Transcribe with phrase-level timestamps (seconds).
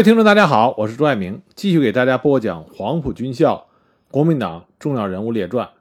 [0.00, 3.66] 各位听众，大家好，我是朱爱明，继续给大家播讲黄埔军校
[4.10, 5.72] 国民党重要人物列传。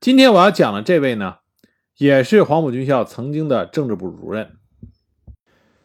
[0.00, 1.38] 今天我要讲的这位呢，
[1.96, 4.50] 也是黄埔军校曾经的政治部主任，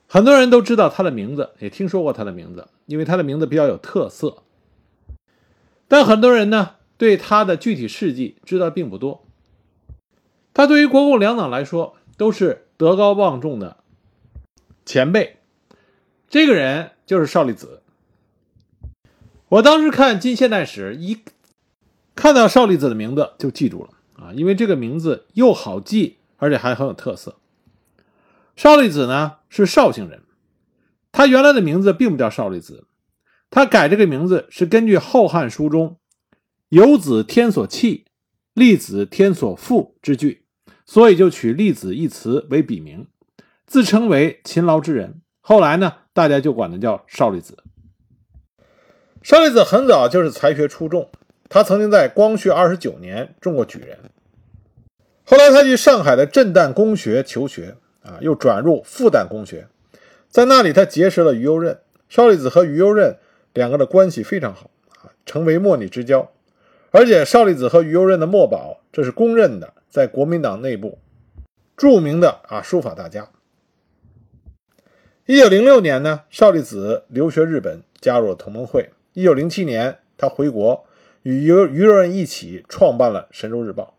[0.10, 4.44] 很多人都知道他的名字，也听说过他的名字，因为他的名字比较有特色。
[5.88, 9.26] 但很多人呢，对他的具体事迹知道并不多。
[10.54, 13.78] 他对于国共两党来说，都是德高望重的
[14.86, 15.38] 前辈。
[16.28, 17.82] 这个人就是邵立子。
[19.50, 21.20] 我当时看《近现代史》，一
[22.16, 27.38] 看到邵立子的名字就记住了啊，因为这个名字又好记，而且还很有特色。
[28.56, 30.22] 邵立子呢是绍兴人，
[31.12, 32.86] 他原来的名字并不叫邵立子，
[33.50, 35.98] 他改这个名字是根据《后汉书》中
[36.70, 38.06] “有子天所弃，
[38.54, 40.46] 立子天所负”之句，
[40.86, 43.08] 所以就取“立子”一词为笔名，
[43.68, 45.22] 自称为勤劳之人。
[45.42, 45.98] 后来呢？
[46.14, 47.58] 大家就管他叫邵立子。
[49.22, 51.10] 邵立子很早就是才学出众，
[51.50, 53.98] 他曾经在光绪二十九年中过举人。
[55.26, 59.68] 后来他去上海的震旦公学求学，啊，又转入复旦公学，
[60.30, 61.80] 在那里他结识了于右任。
[62.10, 63.18] 邵立子和于右任
[63.54, 64.70] 两个的关系非常好，
[65.02, 66.30] 啊，成为莫逆之交。
[66.92, 71.00] 而且邵立子和于右任的墨宝，这是公认的，在国民党内部
[71.76, 73.30] 著名的啊书法大家。
[75.26, 78.90] 一九零六年呢，邵力子留学日本，加入了同盟会。
[79.14, 80.86] 一九零七年，他回国，
[81.22, 83.96] 与于于右任一起创办了《神州日报》。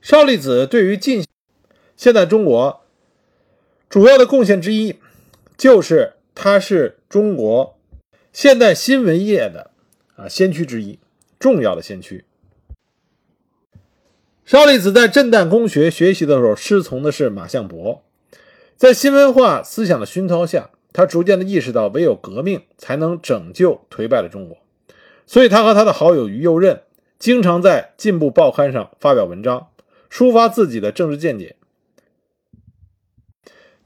[0.00, 1.26] 邵力子对于近
[1.96, 2.82] 现代中国
[3.88, 5.00] 主要的贡献之一，
[5.56, 7.76] 就是他是中国
[8.32, 9.72] 现代新闻业的
[10.14, 11.00] 啊先驱之一，
[11.40, 12.24] 重要的先驱。
[14.44, 18.04] 邵力子在震旦公学学习的时候，师从的是马相伯。
[18.78, 24.56] 在新文化思想的熏陶下，他逐渐的意识到，唯有革命才能拯救颓败的中国。
[25.26, 26.82] 所以，他和他的好友于右任
[27.18, 29.70] 经常在进步报刊上发表文章，
[30.08, 31.56] 抒发自己的政治见解。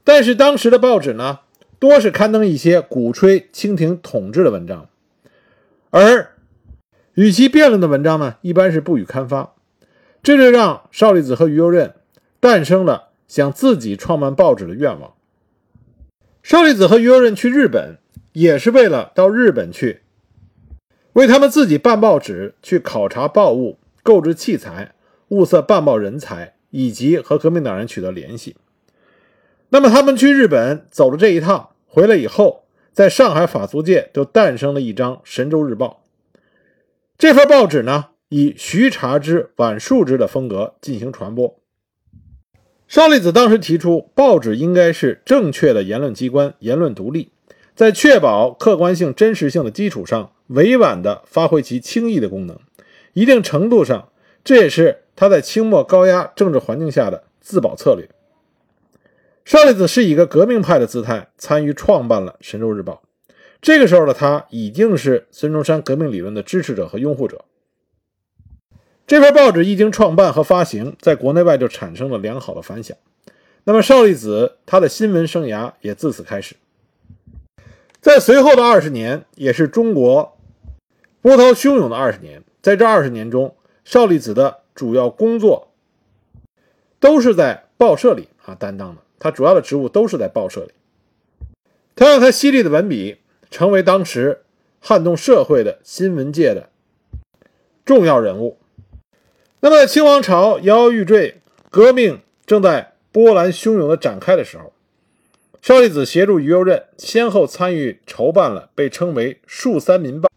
[0.03, 1.39] 但是，当时的报纸呢，
[1.79, 4.89] 多是刊登一些鼓吹清廷统治的文章，
[5.89, 6.35] 而
[7.15, 9.55] 与其辩论的文章呢，一般是不予刊发。
[10.21, 11.95] 这就让邵力子和于右任
[12.39, 13.09] 诞生了。
[13.33, 15.15] 想自己创办报纸的愿望。
[16.43, 17.97] 邵力子和于右任去日本，
[18.33, 20.01] 也是为了到日本去
[21.13, 24.93] 为他们自己办报纸，去考察报务、购置器材、
[25.29, 28.55] 物色办报人才，以及和革命党人取得联系。
[29.69, 36.03] 那么他们去日本走了这一趟，回来以后，在上海法租界就诞生了一张《神州日报》。
[37.17, 41.59] 这份报纸呢，以徐察之、晚树之的风格进行传播。
[42.93, 47.31] 邵力子当时提出，报纸应该是正确的言论机关，言论独立，
[47.73, 52.55] 在确保客观性、真实性的基础上，委婉地发挥其轻易的功能。
[53.13, 54.09] 一定程度上，
[54.43, 58.07] 这也是他在清末高压政治环境下的自保策略。
[59.43, 63.01] 邵力子是以一个革命派的姿态参与创办了《神州日报》，
[63.59, 67.43] 这个时候的他已经是孙中山革命理论的支持者和拥护者。
[69.05, 72.97] 这份报纸一经创办和发行，在国内外就产生了良好的反响。
[73.65, 76.55] 那么邵力子他的新闻生涯也自此开始。
[78.01, 80.37] 在随后的二十年，也是中国
[81.21, 82.43] 波涛汹涌的二十年。
[82.61, 85.69] 在这二十年中，邵力子的主要工作
[86.99, 90.71] 都是在报社里啊担当的，他主要的职务都是在报社里。
[91.95, 93.17] 他让他犀利的文笔
[93.51, 94.43] 成为当时
[94.79, 96.69] 撼动社会的新闻界的
[97.85, 98.57] 重要人物。
[99.65, 104.73] 那么，清王朝摇摇欲坠，革命正在波澜汹涌的展开的时候，
[105.61, 110.27] 邵力子协助于右任，先后参与筹办了被称为“数三民报”、《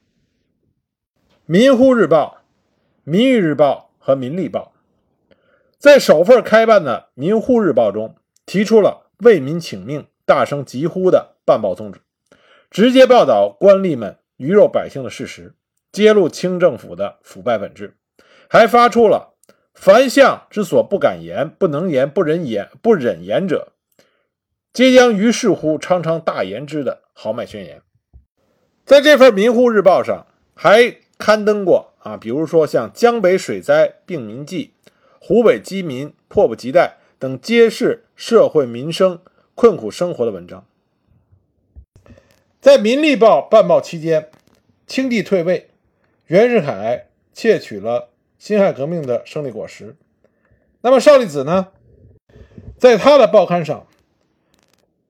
[1.44, 2.44] 民呼日报》、
[3.10, 4.74] 《民誉日报》和《民利报》。
[5.76, 8.14] 在首份开办的《民呼日报》中，
[8.46, 11.98] 提出了为民请命、大声疾呼的办报宗旨，
[12.70, 15.56] 直接报道官吏们鱼肉百姓的事实，
[15.90, 17.96] 揭露清政府的腐败本质。
[18.48, 19.34] 还发出了
[19.74, 23.72] “凡相之所不敢言、不能言、不忍言、不忍言者，
[24.72, 27.82] 皆将于是乎常常大言之”的豪迈宣言。
[28.84, 34.74] 在这份《民呼日报》上，还刊登过啊，比如说像江北水灾病民记、
[35.18, 39.20] 湖北饥民迫不及待等揭示社会民生
[39.54, 40.64] 困苦生活的文章。
[42.60, 44.30] 在《民利报》办报期间，
[44.86, 45.70] 清帝退位，
[46.26, 48.10] 袁世凯窃取了。
[48.38, 49.96] 辛亥革命的胜利果实。
[50.80, 51.68] 那么邵力子呢，
[52.78, 53.86] 在他的报刊上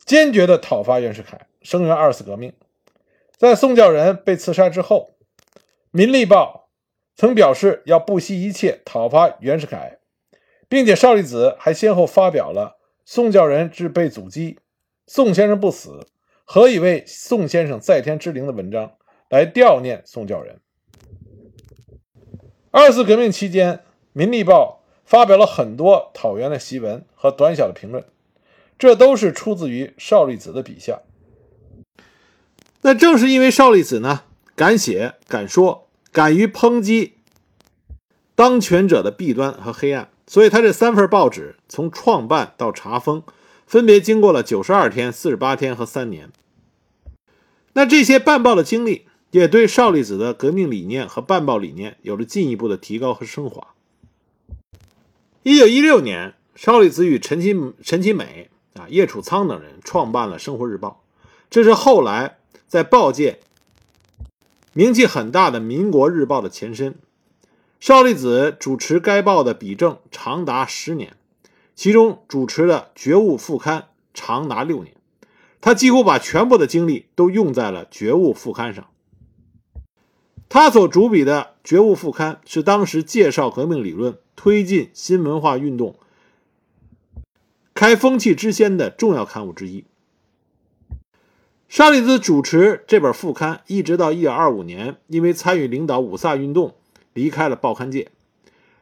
[0.04, 2.52] 坚决地讨伐袁世凯，声援二次革命。
[3.36, 5.16] 在宋教仁被刺杀之后，
[5.90, 6.70] 《民立报》
[7.20, 9.98] 曾表示要不惜一切讨伐袁世凯，
[10.68, 14.58] 并且邵力子还先后发表了《宋教仁之被阻击，
[15.06, 16.06] 宋先生不死，
[16.44, 18.96] 何以为宋先生在天之灵》的文章，
[19.28, 20.60] 来悼念宋教仁。
[22.78, 23.76] 二次革命期间，
[24.12, 28.04] 《民力报》发表了很多讨袁的檄文和短小的评论，
[28.78, 31.00] 这都是出自于邵力子的笔下。
[32.82, 34.24] 那正是因为邵力子呢，
[34.54, 37.14] 敢写、敢说、敢于抨击
[38.34, 43.22] 当权者的弊端和黑暗，所以他这三份报纸从创办到查封，
[43.66, 46.30] 分别经过了九十二天、四十八天和三年。
[47.72, 53.74] 那这些办报的经历，也对邵力子的革命理念和办报理念有了进一步的提高和升华。
[55.42, 61.02] 一九一六年，邵力子与陈其陈其美啊、叶楚仓等人创办了《生活日报》，
[61.50, 62.38] 这是后来。
[62.68, 63.38] 在报界
[64.72, 66.96] 名气很大的《民国日报》的前身，
[67.78, 71.16] 邵力子主持该报的笔政长达十年，
[71.76, 74.96] 其中主持的《觉悟》副刊长达六年。
[75.60, 78.88] 他几乎把全部的精力都用在了《觉悟》副刊上。
[80.48, 85.96] 他所主笔的《觉悟》副刊是当时介绍革命理论、推进新文化运动、
[87.74, 89.84] 开风气之先的重要刊物之一。
[91.68, 96.76] 沙利兹主持这本副刊，一直到1925年，因为参与领导五卅运动，
[97.12, 98.12] 离开了报刊界。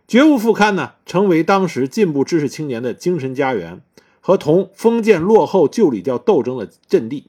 [0.07, 3.81] 觉悟副刊呢，成为当时进步知识青年的精神家园
[4.21, 7.29] 和同封建落后旧礼教斗争的阵地。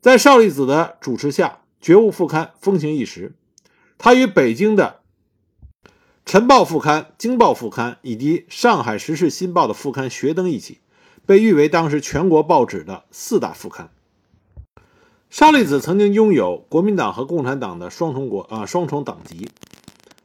[0.00, 3.34] 在邵力子的主持下，觉悟副刊风行一时。
[3.96, 5.00] 他与北京的
[6.24, 10.78] 《晨报》副刊、《京报》副刊以及《上海时事新报》的副刊学登一起，
[11.26, 13.90] 被誉为当时全国报纸的四大副刊。
[15.28, 19.48] 邵力子曾经拥有国民党和共产党的双重国啊双重党籍。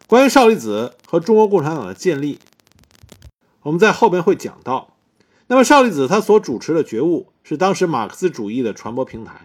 [0.08, 2.40] 关于邵力子和中国共产党的建立，
[3.62, 4.96] 我们在后边会讲到。
[5.48, 9.34] 那么邵力子他所主持的《觉悟》是当时马克思主义的传播平台，《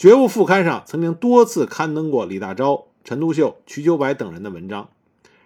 [0.00, 4.88] 觉悟》副刊上曾经多次刊登过李大钊、陈独秀、瞿秋白等人的文章。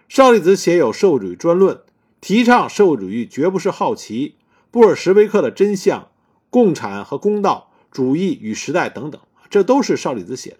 [0.07, 1.81] 邵力子写有社会主义专论，
[2.21, 4.35] 提倡社会主义绝不是好奇、
[4.71, 6.07] 布尔什维克的真相、
[6.49, 9.19] 共产和公道主义与时代等等。
[9.49, 10.57] 这都是邵力子写的，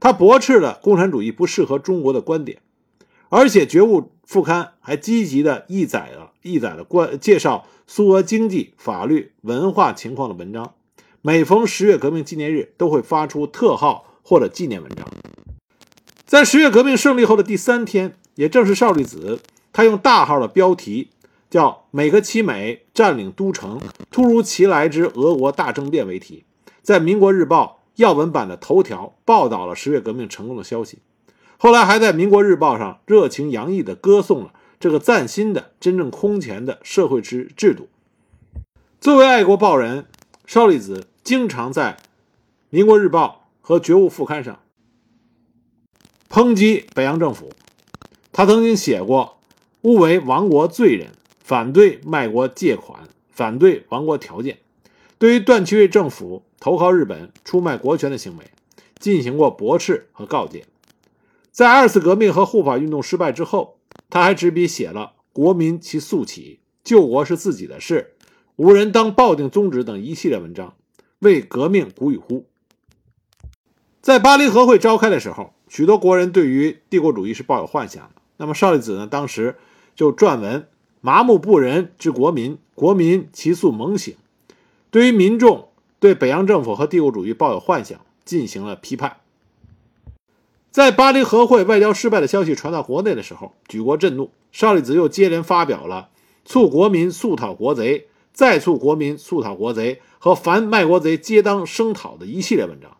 [0.00, 2.62] 他驳斥了共产主义不适合中国的观点，
[3.28, 10.72] 而且《觉悟》副刊还积极的译载了译载了关介绍苏俄经济、法律、文化情况的文章。
[11.26, 15.04] 每逢十月革命纪念日，都会发出特号或者纪念文章。
[16.24, 19.40] 在十月革命胜利后的第三天，也正是邵力子
[19.72, 21.10] 他用大号的标题
[21.50, 23.80] 叫“美克其美占领都城，
[24.12, 26.44] 突如其来之俄国大政变”为题，
[26.80, 27.80] 在《民国日报》。
[27.96, 30.98] 要闻版的头条报道了十月革命成功的消息，
[31.56, 37.88] 后来还在《民国日报》上热情洋溢地歌颂了这个崭新的、真正空前的社会制制度。
[39.00, 40.04] 作为爱国报人，
[40.44, 41.96] 邵力子经常在
[42.70, 44.60] 《民国日报》和《觉悟》副刊上
[46.30, 47.50] 抨击北洋政府。
[48.30, 49.40] 他曾经写过
[49.82, 51.08] “勿为亡国罪人”，
[51.42, 54.58] 反对卖国借款，反对亡国条件。
[55.18, 58.44] 对于段祺瑞政府投靠日本、出卖国权的行为，
[59.00, 60.64] 进行过驳斥和告诫。
[61.50, 68.14] 在二次革命和护法运动失败之后，他还执笔写了《国民其速起》《救国是自己的事》
[68.54, 70.74] 《无人当抱定宗旨》等一系列文章，
[71.20, 72.44] 为革命鼓与呼。
[74.00, 78.22] 在巴黎和会召开的时候，许多国人对于帝国主义是抱有幻想的。
[78.36, 79.06] 那么邵力子呢？
[79.06, 79.56] 当时
[79.94, 80.68] 就撰文
[81.00, 84.14] ：“麻木不仁之国民，国民其速猛醒。”
[84.90, 85.68] 对于民众
[85.98, 89.16] 对北洋政府和帝国主义抱有幻想，进行了批判。
[90.70, 94.30] 在巴黎和会外交失败的消息传到国内的时候，举国震怒。
[94.52, 96.10] 邵力子又接连发表了
[96.44, 102.96] “促国民速讨国贼”“再促国民速讨国贼”和“凡卖国贼皆当声讨”的一系列文章。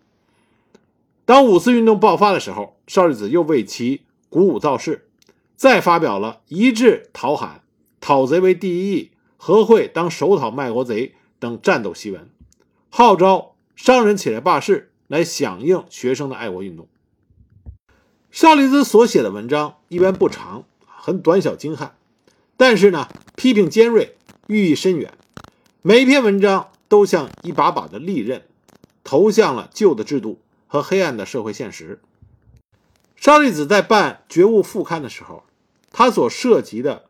[1.25, 5.09] 当五四运动爆发的时候，邵力子又为其鼓舞造势，
[5.57, 7.63] 再发表了一致讨喊
[8.01, 11.17] “讨贼为第一义，和会当首讨卖国贼”。
[11.41, 12.31] 等战斗檄文，
[12.91, 16.87] 号召商人起来罢市，来响应学生的爱国运动。
[18.31, 21.97] 邵力子所写的文章一般不长，很短小精悍，
[22.57, 24.17] 但是呢，批评尖锐，
[24.47, 25.13] 寓意深远。
[25.83, 28.43] 每一篇文章都像一把把的利刃，
[29.05, 32.01] 投向了旧的制度和黑暗的社会现实。
[33.17, 35.45] 邵力子在办《觉悟》副刊的时候，
[35.91, 37.07] 他所涉及的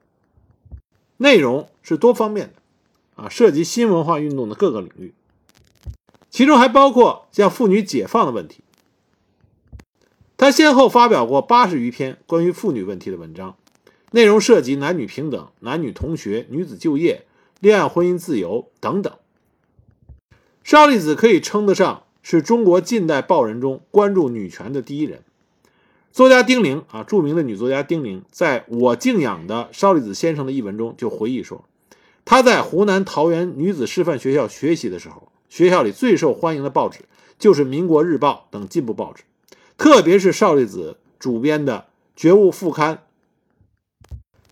[1.17, 2.55] 内容是多方面的。
[3.17, 5.15] 啊，涉及新文化运动的各个领域，
[6.29, 8.63] 其中还包括像妇女解放的问题，
[10.37, 13.57] 他先后发表过八十余篇关于妇女问题的文章，
[14.11, 17.25] 内容涉及男女平等、男女同学、女子就业、
[17.59, 19.17] 恋爱婚姻自由等等。
[20.67, 25.23] 邵力子可以称得上是中国近代报人中关注女权的第一人。
[26.11, 31.65] 作家丁玲啊，著名的女作家丁玲，在我敬仰的邵力子先生的一文中就回忆说，
[32.25, 37.05] 她在湖南桃园女子师范学校学习的时候，学校里最受欢迎的报纸
[37.39, 39.23] 就是《民国日报》等进步报纸，
[39.79, 41.87] 特别是邵力子主编的
[42.21, 43.05] 《觉悟》副刊，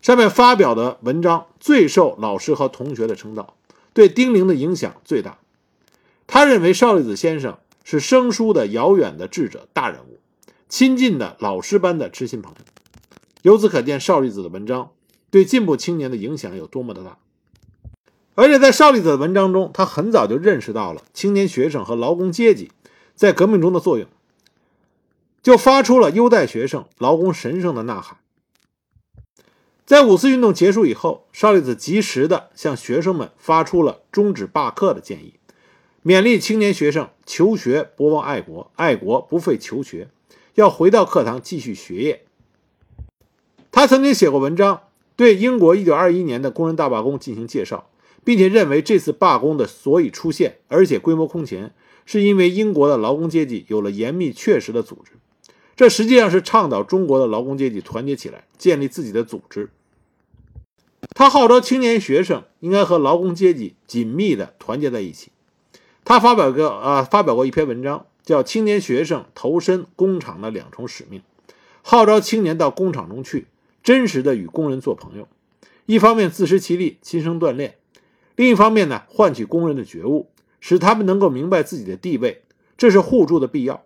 [0.01, 3.57] 上面发表的文章最受老师和同学的称道，
[3.91, 5.39] 对丁玲的影响最大。
[6.27, 10.19] 他认为邵力子先生是生疏的遥远的智者大人物。
[10.67, 12.57] 亲近的老师般的知心朋友，
[13.43, 14.91] 由此可见邵力子的文章
[15.29, 17.17] 对进步青年的影响有多么的大。
[18.33, 22.71] 而且在邵力子的文章中，他很早就认识到了青年学生和劳工阶级
[23.15, 24.07] 在革命中的作用，
[25.41, 28.17] 就发出了优待学生、劳工神圣的呐喊。
[29.85, 35.35] 在五四运动结束以后，邵力子及时的向学生们发出了终止罢课的建议，
[36.05, 40.07] 勉励青年学生求学不忘爱国，爱国不废求学。
[40.53, 42.25] 要回到课堂继续学业。
[43.71, 44.83] 他曾经写过文章，
[45.15, 47.89] 对英国1921年的工人大罢工进行介绍，
[48.23, 51.73] 并且认为这次罢工的所以出现，而且规模空前，
[52.05, 55.13] 是因为英国的劳工阶级有了严密确实的组织。
[55.75, 59.71] 这实际上是倡导中国的劳工阶级团结起来，建立自己的组织。
[61.15, 65.31] 他号召青年学生应该和劳工阶级紧密地团结在一起。
[66.05, 68.05] 他发表过啊，发表过一篇文章。
[68.25, 71.21] 叫青年学生投身工厂的两重使命，
[71.83, 73.45] 号召青年到工厂中去，
[73.83, 75.27] 真实的与工人做朋友。
[75.85, 77.73] 一方面自食其力，亲身锻炼；
[78.35, 82.41] 另一方面呢，唤起工人的觉悟，使他们能够明白自己的地位，
[82.75, 83.83] 这是互助的必要。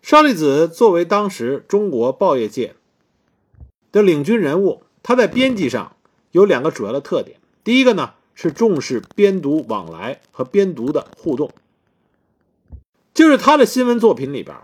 [0.00, 2.74] 邵力子作为当时中国报业界
[3.92, 5.96] 的领军人物，他在编辑上
[6.30, 11.50] 有两个主要的特点：第一个呢是重视编读往来和编读的互动。
[13.14, 14.56] 就是他的新闻作品里边，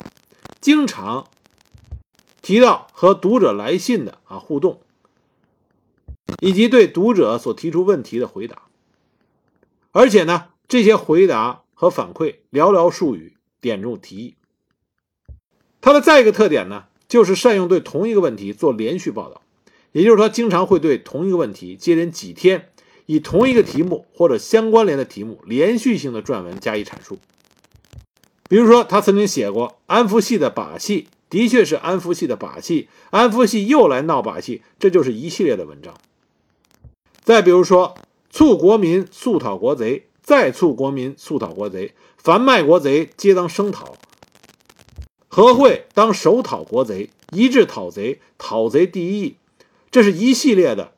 [0.61, 1.29] 经常
[2.41, 4.81] 提到和读者来信的啊互动，
[6.41, 8.63] 以及对读者所提出问题的回答。
[9.93, 14.35] 而且呢，这些回答和反馈寥寥数语，点中题意。
[15.81, 19.43] 他的再一个特点呢，就是善用对同一个问题做连续报道，
[19.93, 22.71] 也就是说，经常会对同一个问题接连几天，
[23.09, 27.19] 以同一个题目或者相关联的题目连续性的撰文加以阐述。
[28.51, 35.95] 比如说，他曾经写过安福系的把戏，的确是安福系的把戏，安福系又来闹把戏，这就是一系列的文章。
[37.25, 37.97] 再比如说，
[38.29, 43.97] 促国民速讨国贼，再促国民速讨国贼，凡卖国贼皆当声讨，
[45.29, 49.37] 何会当首讨国贼，一致讨贼，讨贼第一义。
[49.91, 50.93] 这是一系列的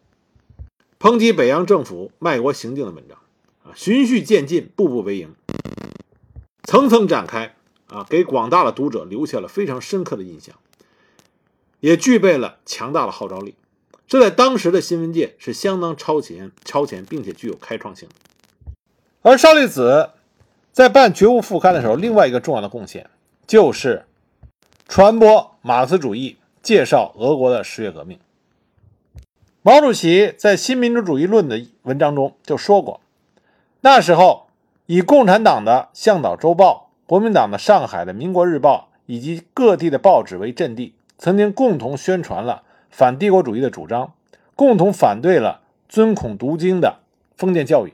[1.00, 3.16] 抨击北洋政府卖国行径的文章
[3.64, 5.35] 啊，循序渐进，步步为营。
[6.64, 7.57] 层层展开
[7.88, 10.54] 啊，给广大的读者留下了非常深刻的印象，
[11.80, 13.54] 也具备了强大的号召力。
[14.07, 18.07] 这在当时的新闻界是相当超前、超前，并且具有开创性。
[19.23, 20.11] 而邵力子
[20.71, 23.09] 在办《觉悟》副刊的时候，另外一个重要的贡献
[23.47, 24.04] 就是
[24.87, 28.19] 传播马克思主义，介绍俄国的十月革命。
[29.62, 33.00] 毛主席在《新民主主义论》的文章中就说过，
[33.81, 34.47] 那时候。
[34.87, 44.14] 以共产党的《向导周报》、国民党的上海的《民国日报》以及各地的报纸为阵地，曾经共同宣传了反帝国主义的主张，
[44.57, 46.97] 共同反对了尊孔读经的
[47.37, 47.93] 封建教育，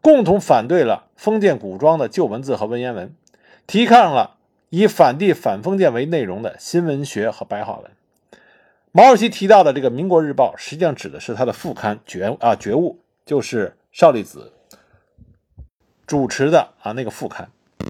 [0.00, 3.14] 共同反对了封建古装的旧文字和文言文，
[3.68, 4.34] 提倡了
[4.70, 7.88] 以反帝反封建为内容的新文学和白话文。
[8.94, 14.52] 毛主席提到的这个《民国日报》，实际上指的是他的副刊《觉啊觉悟》，就是邵力子。
[16.06, 17.48] 主持的啊那个副刊，《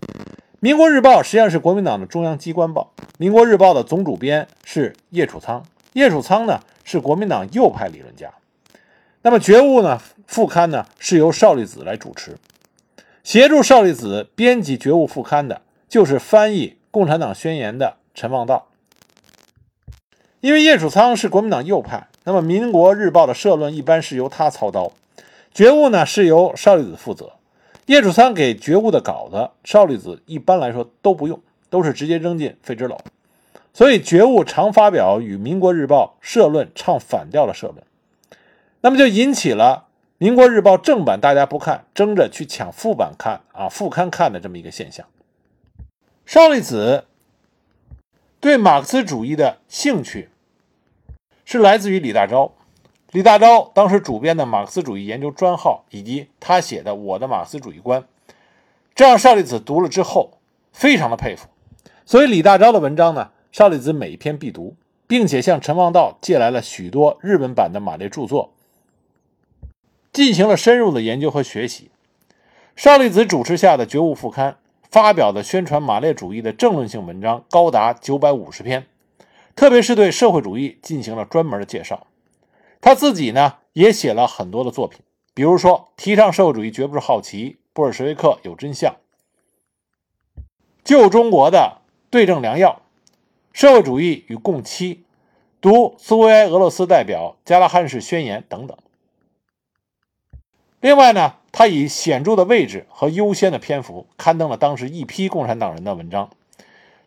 [0.60, 8.32] 民国日报》实际上是国民党的中央机关报，《民国日报》的总主编是叶楚仓，叶楚仓呢是国民党右派理论家。
[9.22, 12.36] 那么《觉悟》呢副刊呢是由邵力子来主持，
[13.24, 18.68] 协助邵力子编辑《觉悟》副刊的就是翻译《共产党宣言》的陈望道。
[20.42, 24.86] 因为叶楚仓是国民党右派，那么《民国日报》的社论一般是由他操刀，
[25.54, 27.34] 《觉悟》呢是由邵力子负责。
[27.86, 32.98] 叶楚仓给觉悟的稿子，邵力子一般来说都不用，都是直接扔进废纸篓。
[33.72, 37.84] 所以觉悟常发表与《民国日报》社论唱反调的社论，
[38.80, 39.86] 那么就引起了
[40.18, 45.06] 《民国日报》正版大家不看，争着去抢副版看啊，副刊看的这么一个现象。
[46.26, 47.04] 邵力子
[48.40, 50.30] 对马克思主义的兴趣
[51.44, 52.50] 是来自于李大钊。
[53.10, 58.00] 李大钊当时主编的《马克思主义研究专号》以及他写的《我的马克思主义观》，
[58.94, 60.38] 这让邵力子读了之后
[60.72, 61.48] 非常的佩服。
[62.06, 68.52] 所以李大钊的文章呢，邵力子每一篇必读，并且向陈望道借来了许多日本版的马列著作，
[70.10, 71.90] 进行了深入的研究和学习。
[72.74, 74.56] 邵力子主持下的《觉悟》副刊
[74.90, 78.86] 发表的宣传马列主义的政论性文章高达九百五十篇，
[79.54, 82.06] 特别是对社会主义进行了专门的介绍。
[82.80, 85.00] 他自己呢也写了很多的作品，
[85.34, 88.96] 比如说提倡社会主义绝不是好奇，布尔什维克有真相，
[90.82, 92.82] 救中国的对症良药，
[93.52, 95.04] 社会主义与共妻，
[95.60, 98.76] 读苏维埃俄罗斯代表加拉汉式宣言等等。
[100.80, 101.34] 另外呢。
[101.54, 106.30] 他以显著的位置和优先的篇幅刊登了当时一批共产党人的文章，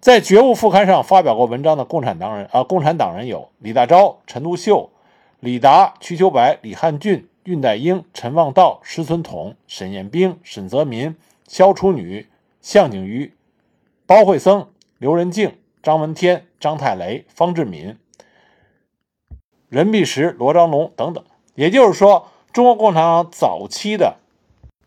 [0.06, 4.92] 在《觉悟》副刊上发表过文章的共产党人啊，共产党人有李大钊、陈独秀、
[5.40, 11.16] 李达、瞿秋白、李汉俊、恽代英、陈望道、石存统、沈雁冰、沈泽民、
[11.48, 12.28] 萧楚女、
[12.62, 13.34] 向景瑜、
[14.06, 14.68] 包惠僧、
[15.00, 17.98] 刘仁静、张闻天、张太雷、方志敏、
[19.70, 21.24] 任弼时、罗章龙等等。
[21.56, 24.18] 也就是说，中国共产党早期的。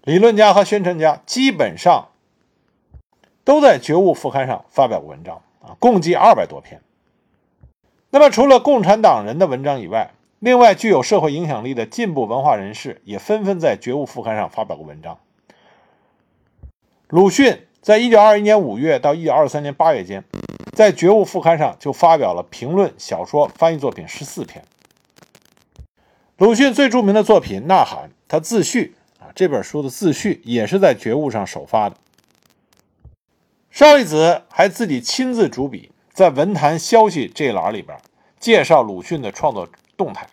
[0.05, 2.11] 理论家和宣传家基本上
[3.49, 6.83] 都在《觉悟》副刊上发表过文章啊，共计二百多篇。
[8.11, 15.19] 那么，除了共产党人的文章以外，另外具有社会影响力的进步文化人士也纷纷在《觉悟》副刊上发表过文章。
[17.09, 20.23] 鲁迅在一九二一年五月到一九二三年八月间，
[20.75, 24.63] 在《觉悟》副刊上就发表了评论、小说、翻译作品十四篇。
[26.37, 28.95] 鲁迅最著名的作品《呐喊》，他自序。
[29.35, 31.97] 这本书的自序也是在《觉悟》上首发的。
[33.79, 37.97] 邵力子还自己亲自主笔，在文坛消息这一栏里边
[38.41, 40.29] 介绍鲁迅的创作动态，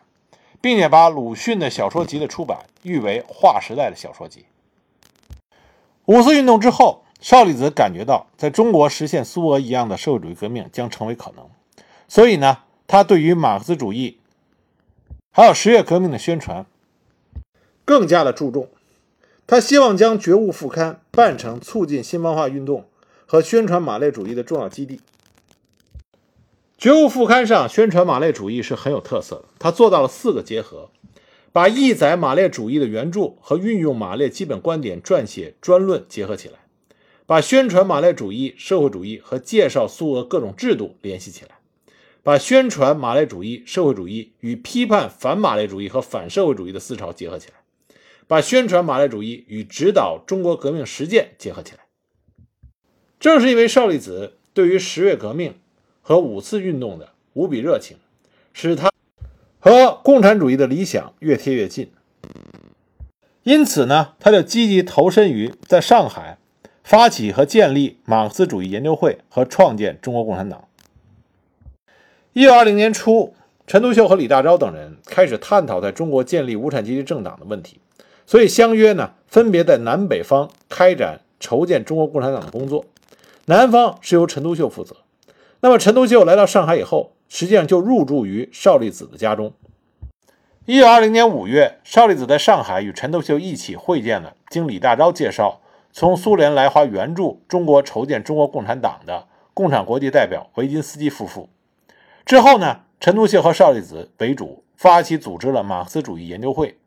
[0.61, 4.45] 并且把鲁迅的小说集的出版誉为划时代的小说集。
[6.05, 11.47] 五四运动之后，邵力子感觉到在中国实现苏俄一样的社会主义革命将成为可能，
[12.07, 14.17] 所以呢，他对于马克思主义
[15.31, 16.65] 还有十月革命的宣传
[17.85, 18.69] 更加的注重。
[19.45, 22.85] 他希望将《觉悟》副刊办成促进新文化运动
[23.25, 24.97] 和宣传马列主义的重要基地。
[26.77, 30.89] 《觉悟》副刊上宣传马列主义是很有特色的，他做到了四个结合：
[31.51, 36.59] 把译载马列主义的原著和运用马列基本观点撰写专论结合起来，
[37.25, 41.57] 把宣传马列主义、社会主义和介绍苏俄各种制度联系起来，
[42.21, 47.55] 把宣传马列主义、社会主义与批判反马列主义和反社会主义的思潮结合起来。
[48.27, 51.84] 把宣传马列主义与指导中国革命实践结合起来。
[53.25, 55.55] 正是因为邵力子对于十月革命
[56.03, 57.97] 和五四运动的无比热情，
[58.53, 58.91] 使他
[59.59, 61.89] 和共产主义的理想越贴越近。
[63.41, 66.37] 因此呢，他就积极投身于在上海
[66.83, 70.65] 发起和建立马克思主义研究会和创建中国共产党。
[72.33, 73.33] 一九二零年初，
[73.65, 77.79] 陈独秀和李大钊等人开始探讨在中国建立无产阶级政党的问题。
[78.27, 82.85] 所以相约呢，分别在南北方开展筹建中国共产党的工作。
[83.47, 84.97] 南方是由陈独秀负责。
[85.59, 89.53] 那么陈独秀来到上海以后，实际上就入住于邵力子的家中。
[90.65, 101.47] 一九二零年五月，邵力子在上海与陈独秀一起会见了经李大钊介绍从苏联来华援助中国筹建中国共产党的共产国际代表维金斯基夫妇。
[102.25, 106.79] 之后呢，陈独秀和邵力子为主发起组织了马克思主义研究会。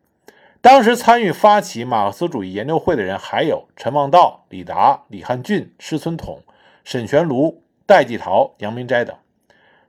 [0.61, 6.43] 当时参与发起马克思主义研究会的人还有陈望道、李达、李汉俊、施存统、
[6.91, 9.15] 沈玄庐、戴季陶、杨明斋等。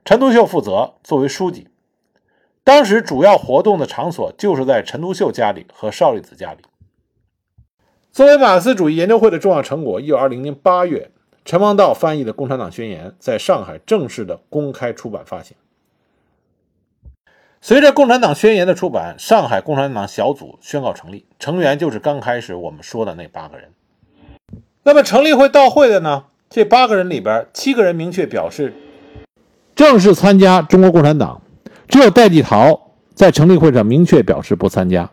[0.04, 1.68] 陈独秀负责作为书记。
[2.62, 6.58] 当时主要活动的场所就是在陈独秀家里和邵力子家里。
[8.12, 11.10] 作为马克思主义研究会的重要成果，1920年8月，
[11.46, 15.56] 陈望道翻译的《共产党宣言》在上海正式的公开出版发行。
[17.62, 23.72] 随着《共产党宣言》的出版，上海共产党小组宣告成立，成员就是刚开始我们说的那八个人。
[24.82, 26.26] 那么成立会到会的呢？
[26.52, 28.74] 这八个人里边，七个人明确表示
[29.76, 31.40] 正式参加中国共产党，
[31.86, 35.08] 只有戴季陶在成立会上明确表示不参加。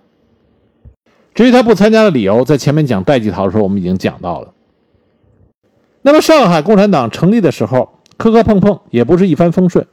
[1.36, 4.52] 至于他不参加的理由，在前面讲戴季陶的时候我们已经讲到了。
[6.02, 9.86] 那么上海共产党成立的时候，磕磕碰碰，也不是一帆风顺。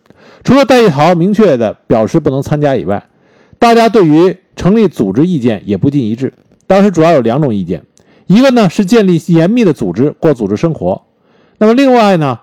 [0.44, 3.07] 除了戴季陶明确的表示不能参加以外，
[3.59, 6.33] 大家对于成立组织意见也不尽一致。
[6.66, 7.85] 当时主要有两种意见，
[8.28, 11.04] 一个呢是建立严密的组织过组织生活，
[11.64, 12.40] 那么另外呢，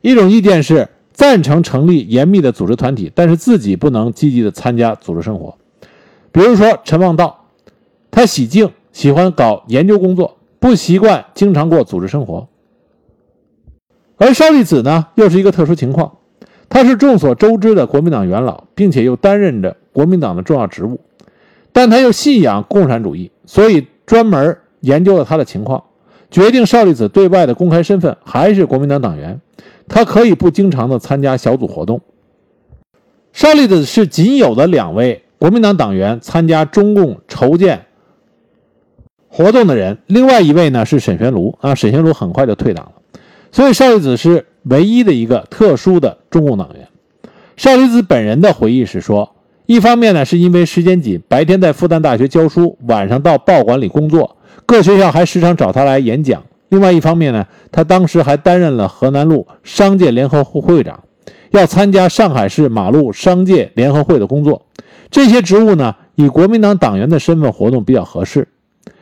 [0.00, 5.58] 一种意见是赞成成立严密的组织团体，但是自己不能积极的参加组织生活。
[6.30, 7.46] 比如说陈望道，
[8.12, 12.46] 他喜静，喜欢搞研究工作，不习惯经常过组织生活。
[14.16, 16.18] 而邵力子呢，又是一个特殊情况，
[16.68, 21.00] 他是众所周知的国民党元老，并且又担任着国民党的重要职务，
[21.72, 25.82] 但他又信仰共产主义，所以专门研究了他的情况，
[26.34, 29.40] 决定邵力子对外的公开身份还是国民党党员，
[29.86, 32.00] 他可以不经常的参加小组活动。
[33.32, 35.22] 邵力子是仅有的两位。
[35.38, 37.86] 国民党党员参加中共筹建
[39.28, 41.72] 活动的人，另外一位呢是沈玄庐啊。
[41.76, 42.92] 沈玄庐很快就退党了，
[43.52, 46.88] 所以邵力子是唯一的一个特殊的中共党员。
[47.56, 54.33] 邵力子本人的回忆是说，一方面呢是因为时间紧，白天在复旦大学教书，晚上到报馆里工作，
[54.66, 61.04] 各学校还时常找他来演讲；另外一方面呢，他当时还担任了河南路商界联合会会长，
[61.50, 64.62] 要参加上海市马路商界联合会的工作。
[65.10, 68.48] 这些职务呢，以国民党党员的身份活动比较合适，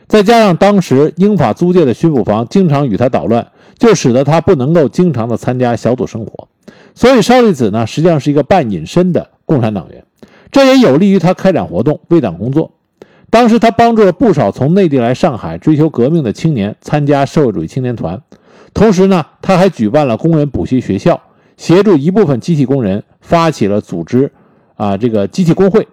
[0.07, 3.47] 再加上当时英法租界的巡捕房经常与他捣乱，
[3.79, 6.47] 就使得他不能够经常的参加小组生活。
[6.93, 10.03] 所以邵力子呢，实际上是一个半隐身的共产党员，
[10.51, 12.71] 这也有利于他开展活动、为党工作。
[13.33, 18.21] 当时他帮助了不少从内地来上海追求革命的青年参加社会主义青年团，
[18.75, 21.19] 同时呢，他还举办了工人补习学校，
[21.57, 24.31] 协助一部分机器工人发起了组织，
[24.75, 25.87] 啊，这个机器工会。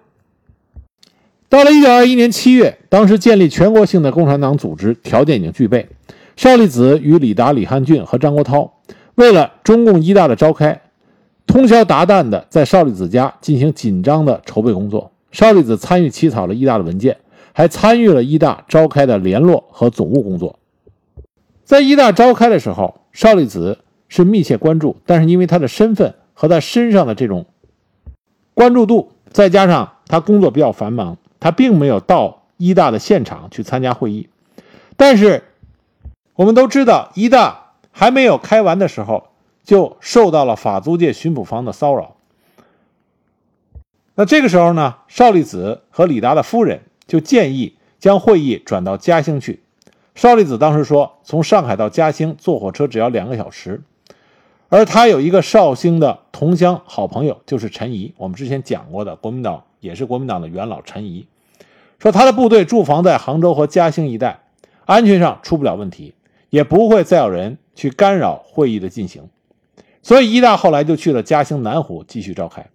[1.49, 5.89] 到了一九二一年七月，当时建立全国性的共产党组织条件已经具备。
[6.35, 8.69] 邵力子与李达、李汉俊和张国焘
[9.15, 10.79] 为了中共一大的召开，
[11.47, 15.11] 通宵达旦的在邵力子家进行紧张的筹备工作。
[15.31, 17.17] 邵力子参与起草了一大的文件，
[17.53, 20.59] 还参与了一大召开的联络和总务工作。
[21.63, 27.45] 在一大召开的时候，邵力子是密切关注，但是因为他的身份和他身上的这种
[28.53, 31.17] 关注度，再加上他工作比较繁忙。
[31.39, 34.29] 他并没有到一大的现场去参加会议，
[34.95, 35.43] 但是
[36.35, 39.29] 我们都知道，一大还没有开完的时候，
[39.63, 42.15] 就受到了法租界巡捕房的骚扰。
[44.13, 46.81] 那这个时候呢，邵力子和李达的夫人
[47.11, 49.59] 就建议将会议转到嘉兴去。
[50.15, 53.81] 邵力子当时说，从上海到嘉兴坐火车只要两个小时，
[54.69, 59.61] 而他有一个绍兴的同乡好朋友，就是陈仪，我们之前讲过的国民党。
[59.81, 61.25] 也是国民党的元老陈仪
[61.99, 64.39] 说，他的部队驻防在杭州和嘉兴一带，
[64.85, 66.13] 安全上出不了问题，
[66.49, 69.27] 也不会再有人去干扰会议的进行。
[70.01, 72.67] 所以，一大后来就去了嘉兴南湖继续召开。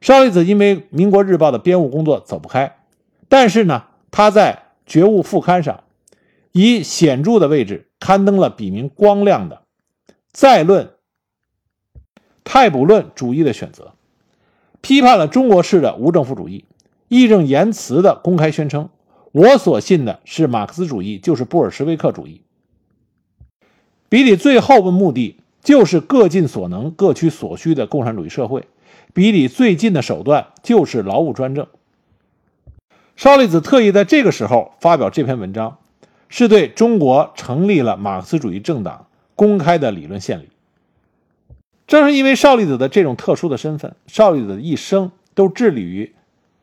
[0.00, 2.76] 邵力子因为《民国日报》的编务工作走不开，
[3.32, 5.84] 但是呢，他在《觉悟》副刊上
[6.52, 9.62] 以显著的位置刊登了笔名光亮的
[10.30, 10.90] 《再论
[12.44, 13.84] 太卜论主义的选择》。
[14.82, 16.66] 批判了中国式的无政府主义，
[17.08, 18.90] 义正言辞地公开宣称
[19.32, 22.42] ：“我所信的是马克思主义，就是布尔什维克主义。
[24.10, 28.68] 比里最后的目的就是各尽所能、各取所需的共产主义社会。
[29.14, 31.66] 比里最近的手段就是劳务专政。”
[33.22, 35.78] 邵力子特意在这个时候发表这篇文章，
[36.28, 39.06] 是对中国成立了马克思主义政党
[39.36, 40.48] 公开的理论献礼。
[41.86, 46.12] 正是因为邵力子的这种特殊的身份，邵力子的一生都致力于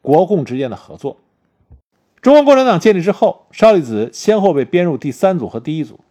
[0.02, 1.15] 国共之间的合作。
[2.19, 6.02] 中国共产党建立之后，邵力子先后被编入第三组和第一组。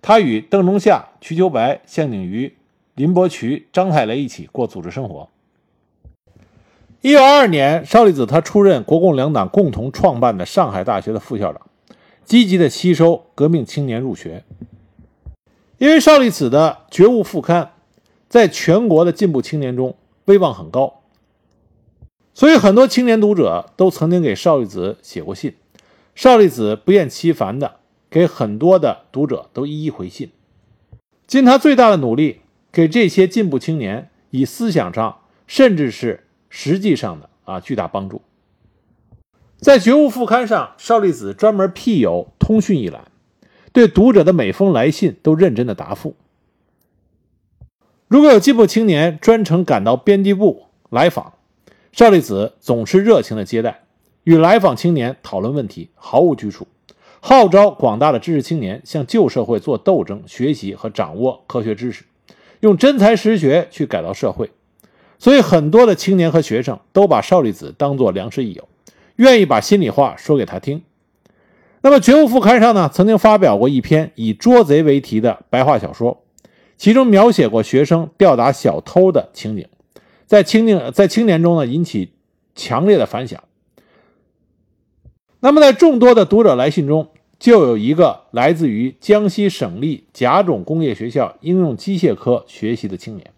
[0.00, 2.54] 他与邓中夏、瞿秋白、项景瑜、
[2.94, 5.28] 林伯渠、张太雷一起过组织生活。
[7.02, 11.66] 一九二二年，邵力子他出任国共两党共同创办的上海大学的副校长，
[12.24, 14.44] 积极的吸收革命青年入学。
[15.78, 17.72] 因为邵力子的觉悟副刊。
[18.28, 21.00] 在全国的进步青年中威望很高，
[22.32, 25.56] 所以很多青年读者都曾经给邵力子写过信。
[26.14, 30.30] 邵力子不厌其烦的给很多的读者都一一回信，
[31.26, 38.20] 尽他最大的努力给这些进步青年以思想上甚至是实际上的啊巨大帮助。
[39.56, 43.10] 在《觉悟》副刊上，邵力子专门辟有通讯一栏，
[43.72, 46.16] 对读者的每封来信都认真的答复。
[48.08, 51.34] 如果有进步青年专程赶到编辑部来访，
[51.92, 53.84] 邵力子总是热情的接待，
[54.24, 56.66] 与来访青年讨论问题，毫无拘束，
[57.20, 62.04] 号召广大的知识青年向旧社会做斗争，学习和掌握科学知识，
[62.60, 64.50] 用真才实学去改造社会。
[65.20, 68.66] 所以，很多的青年和学生都把邵力子当作良师益友，
[69.16, 70.82] 愿意把心里话说给他听。
[71.82, 76.22] 那么，《觉悟》副刊上呢，曾经发表过一篇以捉贼为题的白话小说。
[76.78, 79.68] 其中描写过学生吊打小偷的情景，
[80.24, 82.14] 在青年在青年中呢引起
[82.54, 83.44] 强烈的反响。
[85.40, 93.30] 那么，在众多的读者来信中，就有一个来自于江西省立甲种工业学校应用机械科学习的青年。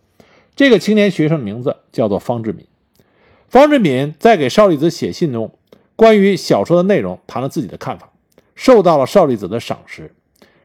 [0.54, 2.66] 这个青年学生名字叫做方志敏。
[3.48, 5.52] 方志敏在给邵力子写信中，
[5.96, 8.12] 关于小说的内容谈了自己的看法，
[8.54, 10.14] 受到了邵力子的赏识，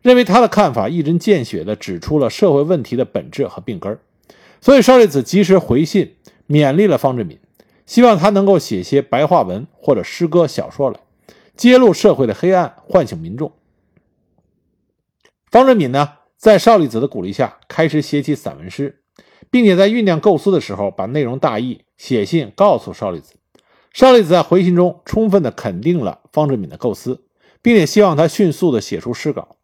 [0.02, 4.00] 认为他的看法一针见血地指出了社会问题的本质和病根
[4.62, 6.16] 所以邵力子及时回信
[6.48, 7.40] 勉励了方志敏，
[7.86, 11.00] 希望他能够写些白话文或者诗歌、小说来。
[11.56, 13.52] 揭露社会的黑暗，唤醒民众。
[15.50, 19.00] 方志敏呢，在邵力子的鼓励下，开始写起散文诗，
[19.50, 23.34] 并且在酝酿构思的时候，把内容大意写信告诉邵力子。
[23.94, 27.22] 邵力子在回信中充分的肯定了方志敏的构思，
[27.62, 29.56] 并且希望他迅速的写出诗稿。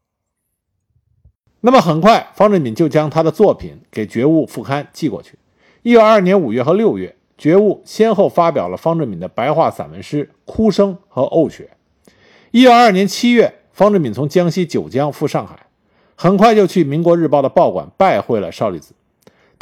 [1.62, 5.38] 那么很快，方志敏就将他的作品给《觉悟》副刊寄过去。
[5.84, 11.70] 一九二二年五月和六月，《觉悟》先后发表了方志敏的白话散文诗《哭声》和《呕血》。
[12.52, 15.68] 一九二二年七月，方志敏从江西九江赴上海，
[16.16, 18.94] 很快就去《民国日报》的报馆拜会了邵力子。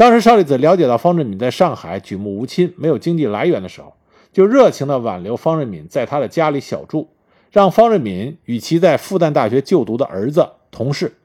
[0.02, 3.94] 当时，邵力子了解到方志敏在上海举目无亲、没有经济来源的时候，
[4.34, 7.08] 就热情地挽留方志敏在他的家里小住，
[7.52, 11.18] 让方志敏与其在复旦大学就读的儿子同事，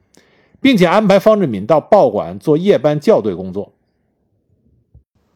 [0.60, 3.72] 并且安排方志敏到报馆做夜班校对工作。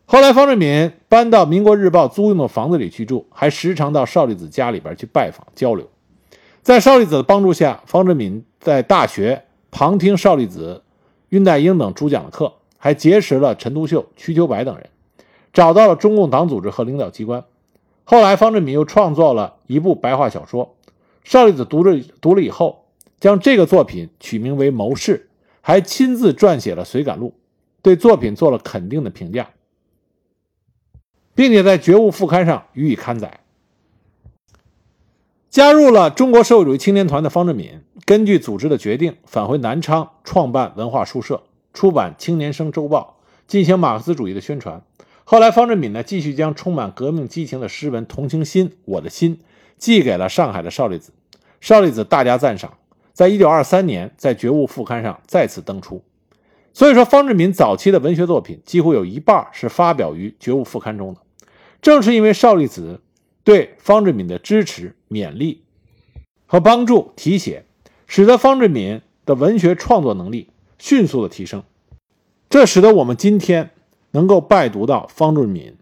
[0.04, 5.88] 后来，方志敏搬到《民国日报》租用的房子里去住，还时常到邵力子家里边去拜访交流。
[6.60, 10.82] 在邵力子的帮助下，方志敏在大学旁听邵力子、
[11.30, 14.88] 恽代英等主讲的课，还结识了陈独秀、瞿秋白等人，
[15.52, 17.44] 找到了中共党组织和领导机关。
[18.04, 20.74] 后来，方志敏又创作了一部白话小说，
[21.22, 22.86] 邵力子读着读了以后，
[23.20, 25.28] 将这个作品取名为《谋士》，
[25.60, 27.34] 还亲自撰写了随感录，
[27.82, 29.50] 对作品做了肯定的评价，
[31.34, 33.40] 并且在《觉悟》副刊上予以刊载。
[35.50, 44.82] 加入了中国社会主义青年团的方志敏，根据组织的决定，返回南昌创办文化书社，出版《青年生周报》，进行马克思主义的宣传。
[45.24, 49.36] 后来，方志敏呢，继续将充满革命激情的诗文《同情心》《我的心》
[49.76, 51.12] 寄给了上海的邵力子，
[51.60, 52.74] 邵力子大加赞赏。
[53.12, 56.02] 在一九二三年，在《觉悟》副刊上再次登出。
[56.72, 61.20] 所以说，方志敏早期的文学作品几乎有一半是发表于《觉悟》副刊中的。
[61.80, 63.00] 正是因为邵力子。
[63.42, 65.62] 对方志敏的支持、勉励
[66.44, 67.64] 和帮助提携，
[68.06, 71.62] 使得方志敏的文学创作能力迅速的提升。
[72.48, 73.70] 这使得我们今天
[74.10, 75.76] 能够拜读到方志敏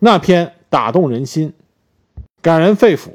[0.00, 1.54] 那篇打动人心、
[2.42, 3.12] 感人肺腑、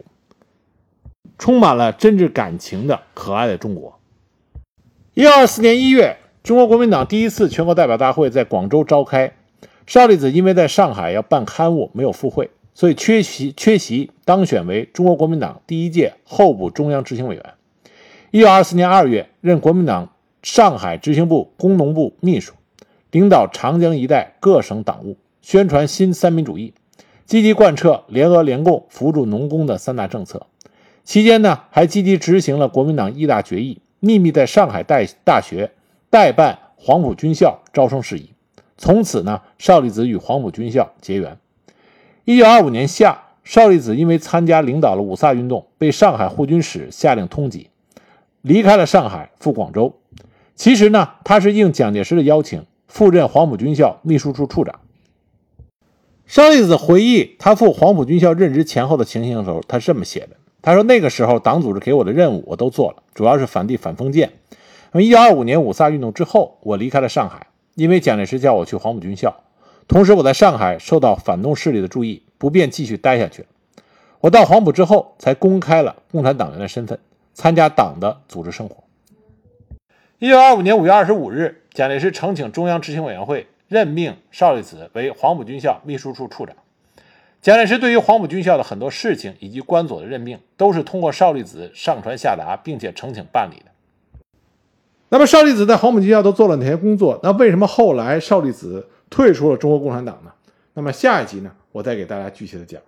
[1.38, 3.92] 充满了真挚感情的《可爱的中国》。
[5.14, 9.34] 一九二四年一月，中国国民党第一次全国代表大会在广州召开，
[9.86, 12.50] 邵力子因为在上海要办刊物，没有赴会。
[12.74, 17.54] 所以缺席缺席当选为中国国民党第一届候补中央执行委员。
[18.30, 20.12] 一九二四年二月，任国民党
[20.50, 22.54] 上海执行部工农部秘书，
[23.12, 26.74] 领导长江一带各省党务，宣传新三民主义，
[27.26, 30.48] 积极贯彻联俄联共扶助农工的三大政策。
[31.04, 35.72] 期间呢，还积极执行了国民党一大决议，秘密在上海代大学
[36.10, 38.30] 代办黄埔军校招生事宜。
[38.78, 41.38] 从此呢，邵力子与黄埔军校结缘。
[42.24, 47.66] 一九二五年夏，邵力子因为参加领导了五卅运动，被上海护军使下令通缉，
[48.42, 49.94] 离开了上海，赴广州。
[50.58, 54.80] 其实呢，他是应蒋介石的邀请，赴任黄埔军校秘书处处长。
[56.26, 60.30] 邵力子回忆他赴黄埔军校任职前后的情形的时候，他是这么写的：
[60.64, 64.32] 他说那个时候党组织给我的任务我都做了，主要是反帝反封建。
[64.92, 69.44] 那么一九二五年五卅运动之后，我离开了上海，因为蒋介石叫我去黄埔军校。
[69.88, 73.46] 同时，我在上海受到反动势力的注意，不便继续待下去。
[74.22, 77.00] 我到黄埔之后，才公开了共产党员的身份，
[77.36, 78.84] 参加党的组织生活。
[80.20, 86.56] 一九二五年五月二十五日，蒋介石呈请中央执行委员会任命邵力子为黄埔军校秘书处处长。
[87.40, 93.66] 蒋介石对于黄埔军校的很多事情以及官佐的任命，都是通过邵力子上传下达，并且呈请办理的。
[95.10, 97.20] 那么，邵力子在黄埔军校都做了哪些工作？
[97.22, 98.88] 那为什么后来邵力子？
[99.12, 100.32] 退出了中国共产党呢？
[100.74, 102.82] 那么下一集呢，我再给大家具体的讲。